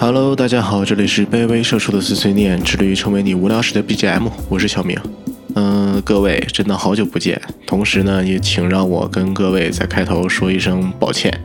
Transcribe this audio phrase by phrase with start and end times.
[0.00, 4.96] Hello，大家好，这里是卑微社畜的碎碎念，致力于成为你无聊时的 BGM，我是小明。
[5.56, 11.36] 嗯，各位真的好久不见，同时呢，也请让我跟各位在开头说一声抱歉，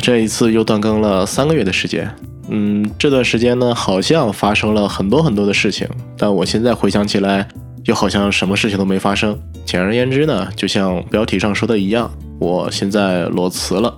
[0.00, 2.14] 这一次又断更了三个月的时间。
[2.50, 7.48] 嗯，这段时间呢，好像发生了很多很多的事情，但我现在回想起来，
[7.86, 9.34] 又好像什么事情都没发生。
[9.64, 13.96] 简而言之呢，就像标题上说的一样，我现在裸辞了。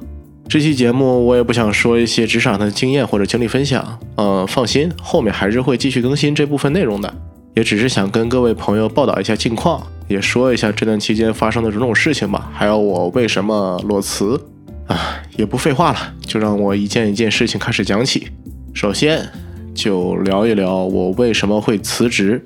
[0.48, 7.12] 这期节目我也不想说一些职场的经验或者经历分享，呃，放心，后面还是会继续更新这部分内容的。
[7.54, 14.40] 也只是想跟各位朋友报道一下近况，也说一下这段期间发生的种种事情吧，还有我为什么裸辞。
[14.86, 18.28] 啊，也不废话了，就让我一件一件事情开始讲起。
[18.72, 19.28] 首先，
[19.74, 22.40] 就聊一聊我为什么会辞职。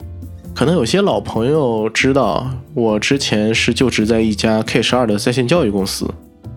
[0.54, 6.09] 可能有些老朋友知道，我之前是就职在一家 K 十二的在线教育公司。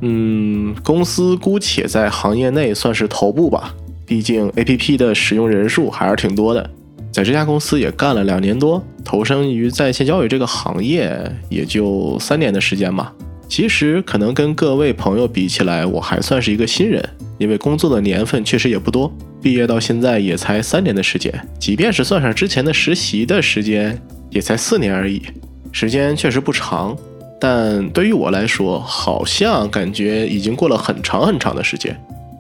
[0.06, 3.74] 嗯，公司姑且在行业内算是头部吧，
[4.06, 6.70] 毕竟 APP 的使用人数还是挺多的。
[7.10, 13.14] 在这家公司也干了两年多，投身于在线教育这个行业也就三年的时间吧。
[13.48, 17.02] 其实可能跟各位朋友比起来，我还算是一个新人，
[17.38, 19.10] 因为工作的年份确实也不多，
[19.42, 21.32] 毕业到现在也才三年的时间。
[21.58, 23.98] 即便是算上之前的实习的时间，
[24.32, 25.22] 也才四年而已，
[25.72, 26.98] 时间确实不长。
[27.46, 31.94] 但对于我来说，好像感觉已经过了很长很长的时间。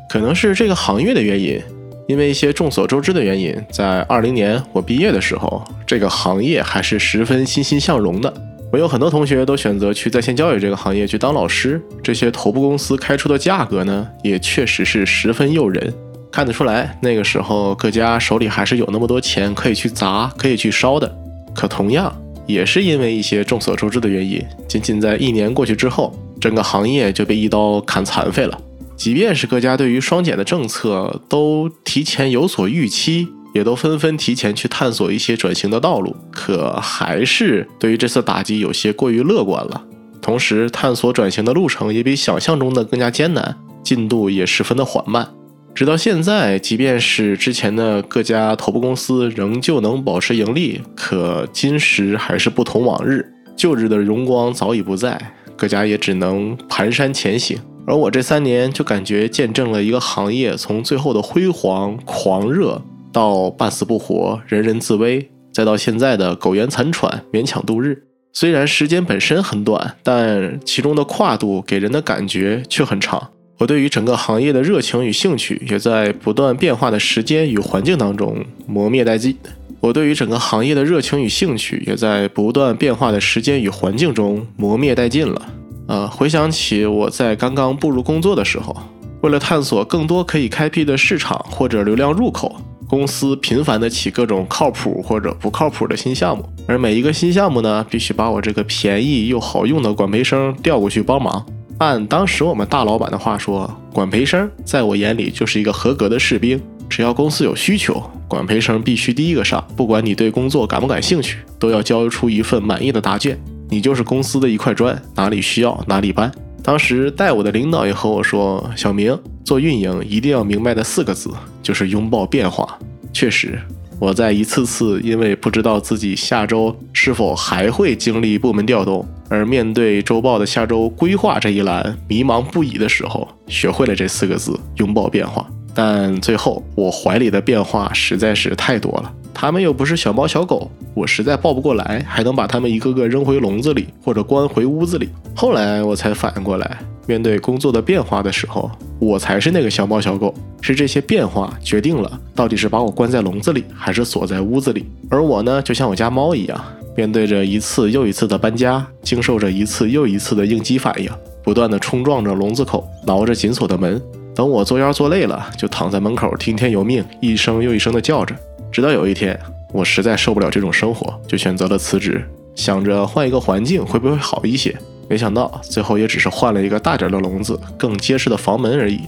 [0.09, 1.62] 可能是这个行业的原因，
[2.08, 8.34] 因为一些众所周知的原因，在二零年我毕业的时候，这个行业还是十分欣欣向荣的。
[8.72, 15.94] 我有很多同学都选择去在线教育这个行业去当老师，这些头部公司开出的价格呢，也确实是十分诱人。
[16.31, 21.14] 看得出来，那个时候各家手里还是有那么多钱可以去砸，可以去烧的。
[21.54, 22.16] 可同样。
[22.46, 28.60] 也是因为一些众所周知的原因，仅仅在一年过去之后，整个行业就被一刀砍残废了。
[28.96, 39.84] 即便是各家对于双减的政策都提前有所预期，也都纷纷提前去探索一些转型的道路，可还是对于这次打击有些过于乐观了。
[40.22, 45.28] 同时，探索转型的路程也比想象中的更加艰难，进度也十分的缓慢。
[45.75, 55.19] 直到现在，即便是之前的各家头部公司仍旧能保持盈利，可今时还是不同往日，旧日的荣光早已不在，
[55.57, 57.57] 各家也只能蹒跚前行。
[57.88, 62.79] 而我这三年就感觉见证了一个行业从最后的辉煌狂热，
[63.11, 68.03] 到半死不活、人人自危，再到现在的苟延残喘、勉强度日。
[68.31, 73.31] 虽然时间本身很短，但其中的跨度给人的感觉却很长。
[73.63, 79.38] 我对于整个行业的热情与兴趣，也在不断变化的时间与环境当中磨灭殆尽。
[79.79, 85.41] 我对于整个行业的热情与兴趣，也在不断变化的时间与环境中磨灭殆尽了。
[85.88, 88.75] 呃，回想起我在刚刚步入工作的时候，
[89.22, 92.53] 为了探索更多可以开辟的市场或者流量入口，
[92.90, 101.46] 公司频繁的起各种靠谱或者不靠谱的新项目，而每一个新项目呢，必须把我这个便宜又好用的管培生调过去帮忙。
[101.79, 106.61] 按当时我们大老板的话说，管培生在我眼里就是一个合格的士兵。
[106.89, 109.66] 只要公司有需求，管培生必须第一个上。
[109.75, 113.38] 不管你对工作感不感兴趣，都要交出一份满意的答卷。
[113.69, 116.31] 你就是公司的一块砖，哪里需要哪里搬。
[116.61, 121.31] 当时带我的领导也和我说：“小明做运营一定要明白的四个字，
[121.63, 122.78] 就是拥抱变化。”
[123.11, 123.59] 确实。
[124.03, 135.47] 我在一次次因为不知道自己下周是否还会经历部门调动，而面对周报的下周规划这一栏迷茫不已的时候，学会了这四个字：拥抱变化。
[135.74, 145.08] 但最后，我怀里的变化实在是太多了，他们又不是小猫小狗，我实在抱不过来，还能把他们一个个扔回笼子里，或者关回屋子里。
[145.34, 146.78] 后来我才反应过来。
[147.06, 154.86] 面对工作的变化的时候，我才是那个小猫小狗，是这些变化决定了到底是把我关在笼子里，还是锁在屋子里。
[155.09, 156.64] 而我呢，就像我家猫一样，
[156.96, 161.09] 面对着一次又一次的搬家，经受着一次又一次的应激反应，
[161.44, 164.02] 不断的冲撞着笼子口，挠着紧锁的门。
[164.34, 168.35] 等我作妖做累了，就躺在门口听天由命，一声又一声的叫着。
[168.72, 169.40] 直到有一天，
[169.72, 172.23] 我实在受不了这种生活，就选择了辞职，
[172.55, 174.76] 想着换一个环境会不会好一些。
[175.14, 179.02] 没想到最后也只是换了一个大点的笼子、更结实的房门而已。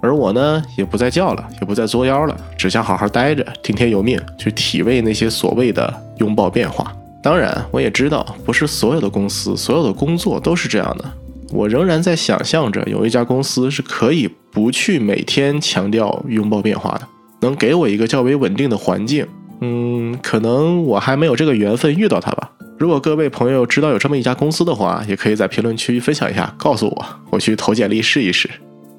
[0.00, 6.90] 而我呢，也不再叫了，也不再作妖了，只想好好待着，听天由命，去体味那些所谓的拥抱变化。
[7.22, 11.04] 当然，我也知道，不是所有的公司、所有的工作都是这样的。
[11.52, 17.02] 我仍然在想象着，有一家公司是可以不去每天强调拥抱变化的，
[17.42, 19.26] 能给我一个较为稳定的环境。
[19.60, 22.49] 嗯，可能我还没有这个缘分遇到它吧。
[22.80, 28.48] 如果各位朋友知道有这么一家公司的话，也可以在评论区分享一下，告诉我，我去投简历试一试。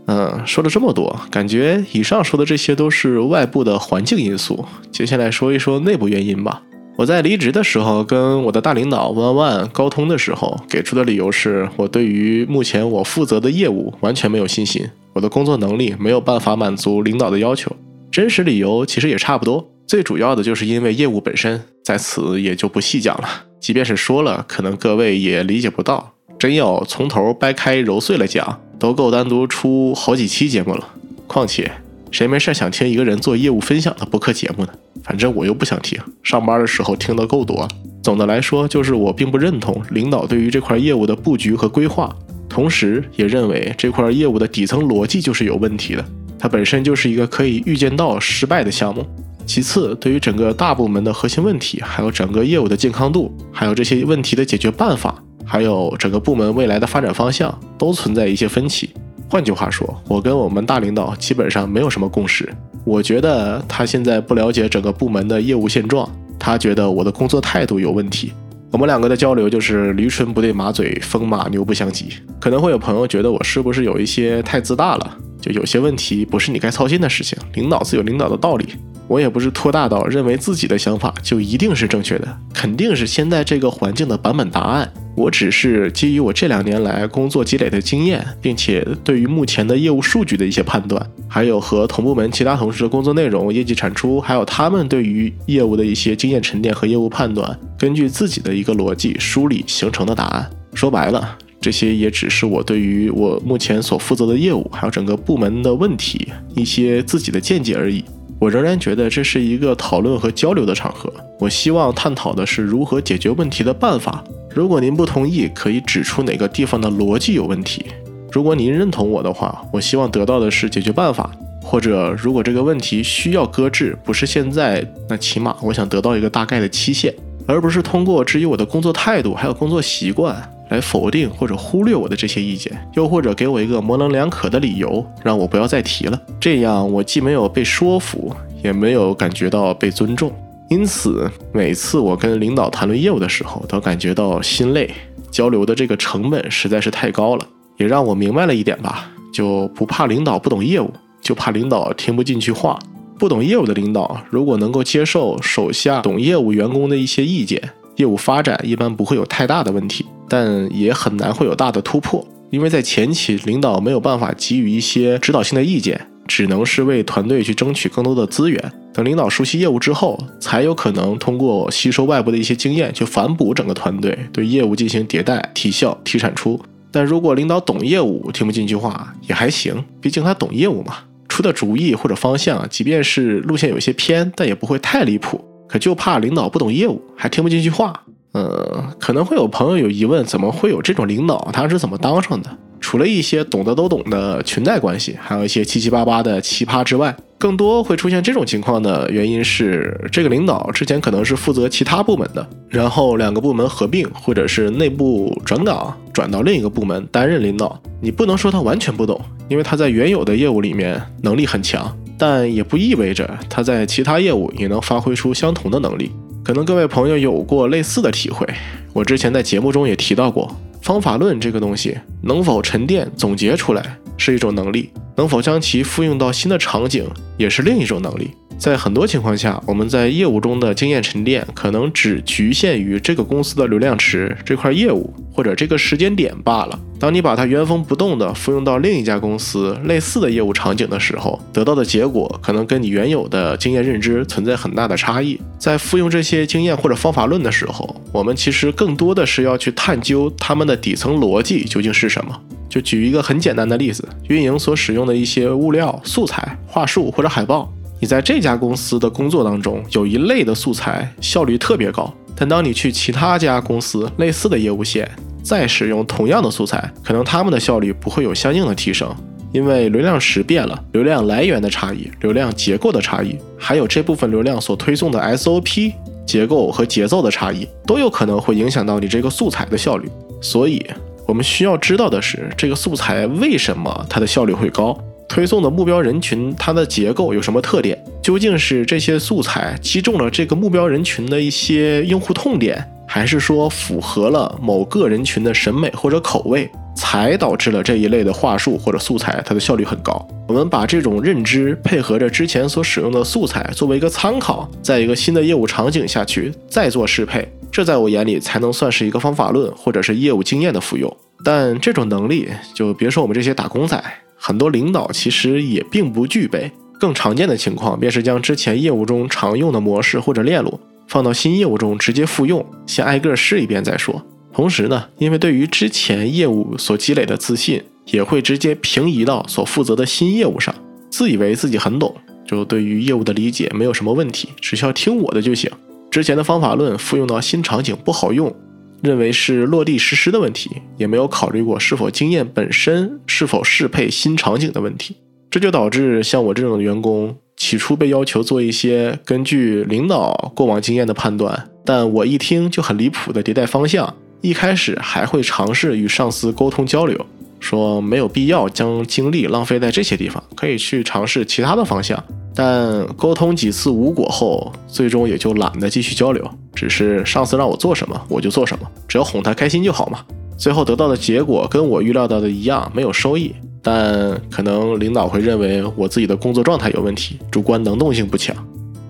[0.05, 4.63] 嗯，说了这么多，感觉以上说的这些都是外部的环境因素。
[4.91, 6.61] 接下来说一说内部原因吧。
[6.95, 17.75] 我在离职的时候跟我的大领导万万沟通的时候，给出的理由是我对于目前我负责的业务完全没有信心，我的工作能力没有办法满足领导的要求。
[18.11, 23.27] 真实理由其实也差不多，最主要的就是因为业务本身，在此也就不细讲了。
[23.59, 26.13] 即便是说了，可能各位也理解不到。
[26.39, 30.87] 真要从头掰开揉碎了讲，都够单独出好几期节目了。
[31.27, 31.69] 况且，
[32.09, 34.71] 谁没事想听一个人做业务分享的播客节目呢？
[35.03, 37.67] 反正我又不想听，上班的时候听的够多。
[38.01, 42.09] 总的来说，就是我并不认同领导对于这块业务的布局和规划，
[42.47, 46.05] 同时也认为这块业务的底层逻辑就是有问题的。
[46.39, 49.05] 它本身就是一个可以预见到失败的项目。
[49.45, 55.15] 其次，对于整个大部门的核心问题，还有整个业务的健康度，还有这些问题的解决办法。
[55.43, 58.91] 还有整个部门未来的发展方向都存在一些分歧。
[59.27, 62.47] 换句话说，我跟我们大领导基本上没有什么共识。
[62.85, 66.09] 我觉得他现在不了解整个部门的业务现状，
[66.39, 68.31] 他觉得我的工作态度有问题。
[68.71, 72.13] 我们两个的交流就是驴唇不对马嘴，风马牛不相及。
[72.39, 75.17] 可能会有朋友觉得我是不是有一些太自大了？
[75.41, 78.75] 就有些问题不是你该操心的事情，领导自有领导的道理。
[79.11, 84.89] 我也不是托大到认为自己的想法就一定是正确的，肯定是现在这个环境的版本答案。
[85.17, 100.49] 我只是基于我这两年来工作积累的经验，并且对于目前的业务数据的一些判断，还有和同部门其他同事的工作内容、业绩产出，还有他们对于业务的一些经验沉淀和业务判断，根据自己的一个逻辑梳理形成的答案。
[100.73, 108.01] 说白了，这些也只是我对于我目前所负责的业务，还有整个部门的问题一些自己的见解而已。
[108.41, 111.13] 我仍然觉得这是一个讨论和交流的场合。
[111.37, 114.23] 我希望探讨的是如何解决问题的办法。
[114.49, 117.85] 如果您不同意，可以指出哪个地方的逻辑有问题。
[118.31, 121.29] 如果您认同我的话，我希望得到的是解决办法。
[121.61, 127.13] 或者，如果这个问题需要搁置，不是现在，那起码我想得到一个大概的期限，
[127.45, 130.35] 而不是通过质疑我的工作态度还有工作习惯
[130.71, 136.19] 来否定或者忽略我的这些意见，又或者给我一个模棱两可的理由，让我不要再提了。
[136.39, 138.33] 这样，我既没有被说服，
[138.63, 140.31] 也没有感觉到被尊重。
[140.69, 144.89] 因此，每次我跟领导谈论业务的时候，都感觉到心累，
[145.29, 147.45] 交流的这个成本实在是太高了。
[147.75, 150.89] 也让我明白了一点吧，就不怕领导不懂业务，
[151.21, 152.79] 就怕领导听不进去话。
[153.19, 157.61] 不懂业务的领导，如果能够接受手下懂业务员工的一些意见，
[157.97, 166.07] 业务发展一般不会有太大的问题，但也很难会有大的突破，因为在前期，领导没有办法给予一些指导性的意见。
[166.27, 168.71] 只能是为团队去争取更多的资源。
[168.93, 176.57] 等领导熟悉业务之后，才有可能通过吸收外部的一些经验，去反哺整个团队，对业务进行迭代、提效、提产出。
[176.89, 180.99] 但如果领导懂业务，听不进去话也还行，毕竟他懂业务嘛。
[181.27, 185.43] 出的主意或者方向，即便是路线有些偏，但也不会太离谱。
[185.67, 188.01] 可就怕领导不懂业务，还听不进去话。
[188.33, 191.49] 呃，可能会有朋友有疑问，怎么会有这种领导？
[191.51, 192.49] 他是怎么当上的？
[192.79, 207.79] 除了一些懂得都懂的裙带关系，还有一些七七八八的奇葩之外，更多会出现这种情况的原因是，这个领导之前可能是负责其他部门的，然后两个部门合并，或者是内部转岗转到另一个部门担任领导。
[208.01, 216.11] 你不能说他完全不懂，因为他在原有的业务里面能力很强，但也不意味着他在其他业务也能发挥出相同的能力。
[216.43, 218.47] 可能各位朋友有过类似的体会，
[218.93, 220.53] 我之前在节目中也提到过。
[220.81, 224.89] 方法论这个东西能否沉淀总结出来是一种能力，
[225.21, 228.31] 能否将其复用到新的场景也是另一种能力。
[228.57, 236.79] 在很多情况下，我们在业务中的经验沉淀可能只局限于这个公司的流量池这块业务或者这个时间点罢了。
[236.99, 245.39] 当你把它原封不动地复用到另一家公司类似的业务场景的时候，得到的结果可能跟你原有的经验认知存在很大的差异。
[245.59, 252.41] 在复用这些经验或者方法论的时候，我们其实更多的是要去探究他们的底层逻辑究竟是什么。
[252.71, 257.69] 就举一个很简单的例子，运营所使用的一些物料、素材、话术或者海报。
[257.99, 265.05] 你在这家公司的工作当中，有一类的素材效率特别高，但当你去其他家公司类似的业务线，
[265.43, 269.13] 再使用同样的素材，可能他们的效率不会有相应的提升，
[269.51, 275.91] 因为流量池变了，流量来源的差异，流量结构的差异，还有这部分流量所推送的 SOP
[276.25, 280.09] 结构和节奏的差异，都有可能会影响到你这个素材的效率。
[280.41, 280.83] 所以，
[281.27, 284.97] 我们需要知道的是，这个素材为什么它的效率会高。
[285.27, 287.97] 推送的目标人群，它的结构有什么特点？
[288.21, 296.69] 究竟是这些素材击中了这个目标人群的一些用户痛点，还是说符合了某个人群的审美或者口味，
[297.01, 300.23] 才导致了这一类的话术或者素材它的效率很高？
[300.47, 311.11] 我们把这种认知配合着之前所使用的素材作为一个参考，在一个新的业务场景下去再做适配，这在我眼里才能算是一个方法论或者是业务经验的复用。
[311.43, 313.99] 但这种能力，就别说我们这些打工仔，
[314.37, 316.71] 很多领导其实也并不具备。
[316.99, 320.79] 更常见的情况便是将之前业务中常用的模式或者链路。
[321.07, 324.23] 放到新业务中直接复用，先挨个试一遍再说。
[324.53, 330.73] 同时呢，因为对于之前业务所积累的自信，也会直接平移到所负责的新业务上。
[331.09, 332.15] 自以为自己很懂，
[332.45, 335.69] 就对于业务的理解没有什么问题，只需要听我的就行。
[336.09, 338.53] 之前的方法论复用到新场景不好用，
[339.01, 345.15] 认为是落地实施的问题，也没有考虑过是否经验本身是否适配新场景的问题。
[345.49, 347.35] 这就导致像我这种员工。
[347.57, 354.15] 起初被要求做一些根据领导过往经验的判断，但我一听就很离谱的迭代方向。
[354.41, 357.25] 一开始还会尝试与上司沟通交流，
[357.59, 362.21] 说没有必要将精力浪费在这些地方，可以去尝试其他的方向。
[362.53, 366.43] 但沟通几次无果后，最终也就懒得继续交流，
[366.73, 370.19] 只是上司让我做什么我就做什么，只要哄他开心就好嘛。
[370.57, 373.53] 最后得到的结果跟我预料到的一样，没有收益。
[373.83, 378.55] 但可能领导会认为我自己的工作状态有问题，主观能动性不强。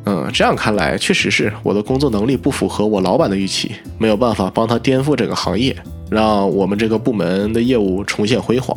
[0.05, 5.75] 嗯，这样看来，确实是我的工作能力不符合我老板的预期，没有办法帮他颠覆这个行业，
[6.09, 8.75] 让我们这个部门的业务重现辉煌。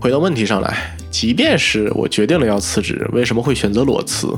[0.00, 4.28] 回到问题上来，即便是我决定了要辞职，为什么会选择裸辞？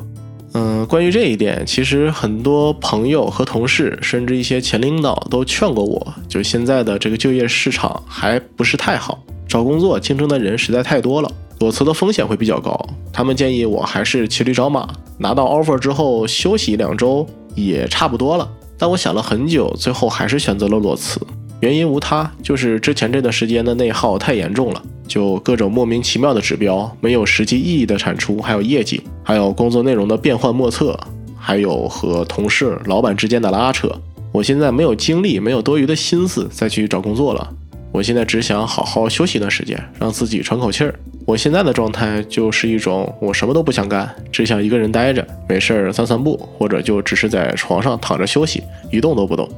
[0.53, 9.23] 嗯，关于这一点，其实很多朋友和同事，甚至一些前领导都劝过我，就现在的这个就业市场还不是太好。
[9.47, 12.75] 找工作竞争的人实在太多了，裸辞的风险会比较高。
[13.13, 14.89] 他们建议我还是骑驴找马，
[15.19, 18.51] 拿到 offer 之后休息两周也差不多了。
[18.79, 21.21] 但我想了很久，最后还是选择了裸辞。
[21.61, 30.99] 原因无他，就是之前这段时间的内耗太严重了，就各种莫名其妙的指标，没有实际意义的产出，还有业绩，还有工作内容的变幻莫测，
[31.39, 33.95] 还有和同事、老板之间的拉扯。
[34.33, 37.53] 我现在没有精力，没有多余的心思再去找工作了。
[37.93, 40.95] 我现在只想好好休息一段时间，让自己喘口气儿。
[41.27, 49.49] 我现在的状态就是一种我什么都不想干，只想一个人待着，没事儿散散步，或者就只是在床上躺着休息，一动都不动。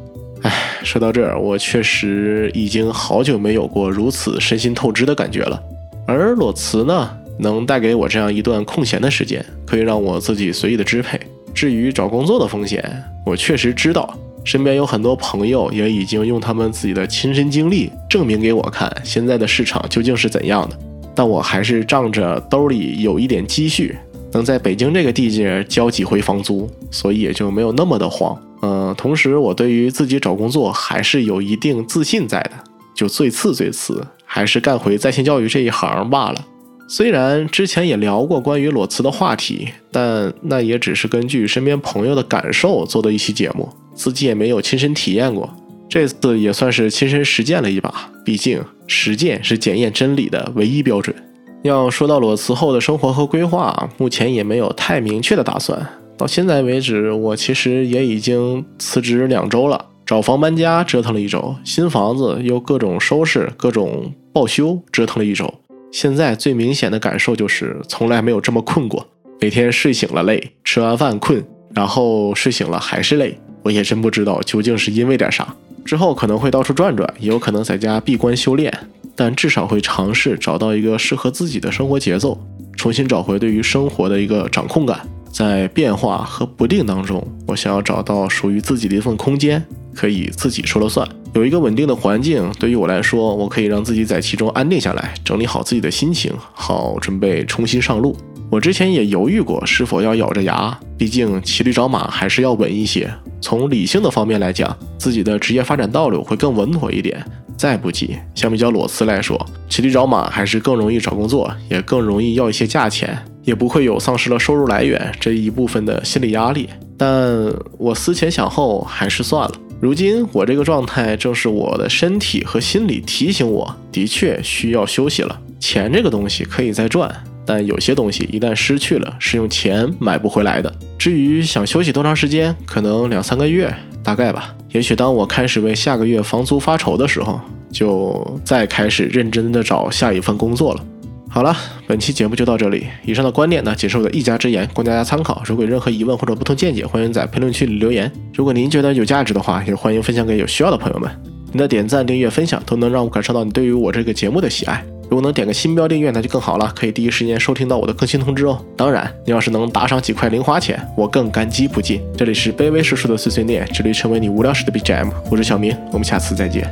[0.42, 0.52] 唉，
[0.82, 5.62] 说到这儿，我确实已经好久没有过如此身心透支的感觉了。
[6.04, 11.18] 而裸辞呢，能带给我这样一段空闲的时间，可以让我自己随意的支配。
[11.54, 12.84] 至于找工作的风险，
[13.24, 14.18] 我确实知道。
[14.44, 20.76] 身边有很多朋友也已经用他们自己的亲身经历证明给我看，现在的市场究竟是怎样的。
[21.14, 23.96] 但我还是仗着兜里有一点积蓄，
[24.32, 28.36] 能在北京这个地界交几回房租，所以也就没有那么的慌。
[28.62, 32.52] 嗯，同时我对于自己找工作还是有一定自信在的，
[32.94, 36.46] 就最次最次还是干回在线教育这一行罢了。
[36.88, 43.68] 虽然之前也聊过关于裸辞的话题，但那也只是根据身边朋友的感受做的一期节目。
[43.94, 45.48] 自己也没有亲身体验过，
[45.88, 48.10] 这次也算是亲身实践了一把。
[48.24, 51.16] 毕竟实践是检验真理的唯一标准。
[51.62, 55.84] 要说到裸辞后的生活和规划，目前也没有太明确的打算。
[56.18, 65.52] 到现在为止，我其实也已经辞职两周了，找房搬家折腾了一周，新房子又各种收拾、各种报修，折腾了一周。
[65.90, 69.06] 现在最明显的感受就是从来没有这么困过，
[69.40, 71.42] 每天睡醒了累，吃完饭困，
[71.74, 73.38] 然后睡醒了还是累。
[73.62, 78.72] 我也真不知道究竟是因为点啥，之后可能会到处转转，也有可能在家闭关修炼，
[79.14, 82.38] 但至少会尝试找到一个适合自己的生活节奏，
[82.76, 85.00] 重新找回对于生活的一个掌控感。
[85.30, 92.50] 在变化和不定当中，我想要找到属于自己的一份空间，可以自己说了算，有一个稳定的环境。
[92.60, 98.14] 对于我来说，我可以让自己在其中安定下来，整理好自己的心情，好准备重新上路。
[98.52, 103.10] 我之前也犹豫过是否要咬着牙，毕竟骑驴找马还是要稳一些。
[103.40, 107.24] 从理性的方面来讲，自己的职业发展道路会更稳妥一点。
[107.56, 116.68] 再不济，相比较裸辞来说，骑驴找马还是更容易找工作，也更容易要一些价钱，也不会有丧失了收入来源这一部分的心理压力。
[116.98, 119.54] 但我思前想后，还是算了。
[119.80, 125.40] 如今我这个状态，正是我的身体和心理提醒我，的确需要休息了。
[125.58, 127.10] 钱这个东西可以再赚。
[127.44, 130.72] 但有些东西一旦失去了，是用钱买不回来的。
[130.98, 134.54] 至于想休息多长时间，可能两三个月，大概吧。
[134.70, 140.84] 也许当我开始为下个月房租发愁的时候，就再开始认真的找下一份工作了。
[141.28, 141.56] 好了，
[141.86, 142.86] 本期节目就到这里。
[143.04, 145.42] 以上的观点呢，仅是我的一家之言，供大家参考。
[145.46, 148.10] 如果有任何疑问或者不同见解，欢迎在评论区里留言。
[148.34, 151.10] 如果您觉得有价值的话，也欢迎分享给有需要的朋友们。
[151.50, 154.84] 您的点赞、订阅、分享都能让我感受到你对于我这个节目的喜爱。
[155.12, 158.58] 如果能点个新标订阅，那就更好了，可以第一时间收听到我的更新通知哦。
[158.74, 162.00] 当然，你要是能打赏几块零花钱，我更感激不尽。
[162.16, 165.10] 这里是卑微叔叔的碎碎念，致力成为你无聊时的 BGM。
[165.30, 166.66] 我是小明，我们下次再见。